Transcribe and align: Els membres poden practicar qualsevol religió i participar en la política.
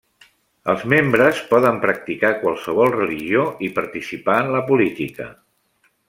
Els 0.71 0.85
membres 0.93 1.41
poden 1.51 1.75
practicar 1.83 2.31
qualsevol 2.45 2.89
religió 2.97 3.43
i 3.67 3.73
participar 3.79 4.39
en 4.47 4.53
la 4.59 4.63
política. 4.71 5.29